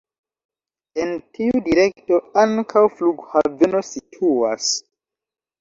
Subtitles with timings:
[1.03, 4.73] En tiu direkto ankaŭ flughaveno situas.